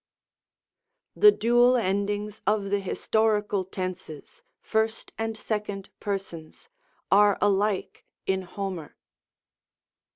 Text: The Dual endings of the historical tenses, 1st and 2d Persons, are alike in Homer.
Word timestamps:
The 1.15 1.31
Dual 1.31 1.75
endings 1.77 2.41
of 2.47 2.71
the 2.71 2.79
historical 2.79 3.63
tenses, 3.63 4.41
1st 4.67 5.11
and 5.19 5.35
2d 5.35 5.89
Persons, 5.99 6.69
are 7.11 7.37
alike 7.39 8.03
in 8.25 8.41
Homer. 8.41 8.95